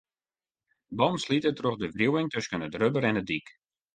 Bannen 1.01 1.21
slite 1.25 1.51
troch 1.59 1.77
de 1.81 1.87
wriuwing 1.91 2.27
tusken 2.31 2.65
it 2.67 2.77
rubber 2.81 3.07
en 3.09 3.17
de 3.19 3.23
dyk. 3.29 3.47